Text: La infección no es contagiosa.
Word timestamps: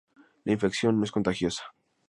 La 0.45 0.53
infección 0.53 0.97
no 0.97 1.03
es 1.03 1.11
contagiosa. 1.11 1.61